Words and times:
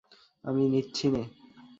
আমি 0.43 0.63
নিচ্ছি 0.69 1.05
নে। 1.09 1.23